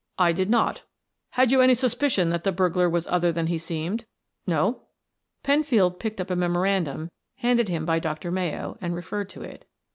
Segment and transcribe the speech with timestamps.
[0.17, 0.81] "I did not"
[1.33, 4.05] "Had you any suspicion that the burglar was other than he seemed?"
[4.47, 4.87] "No."
[5.43, 8.31] Penfield picked up a memorandum handed him by Dr.
[8.31, 9.67] Mayo and referred to it.